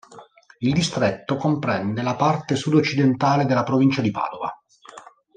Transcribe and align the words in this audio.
Il 0.61 0.73
distretto 0.73 1.35
comprende 1.35 2.01
la 2.01 2.15
parte 2.15 2.55
sud-occidentale 2.55 3.45
della 3.45 3.61
provincia 3.61 4.01
di 4.01 4.09
Padova. 4.09 4.51